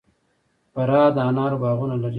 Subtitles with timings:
[0.73, 2.09] فراه د انارو باغونه لري